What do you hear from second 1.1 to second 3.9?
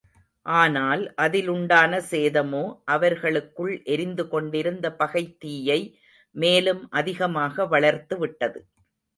அதில் உண்டான சேதமோ, அவர்களுக்குள்